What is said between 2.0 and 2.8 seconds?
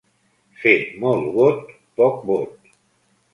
poc bot.